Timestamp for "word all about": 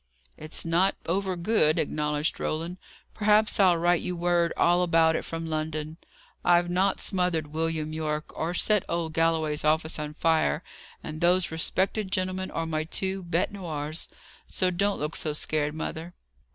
4.15-5.15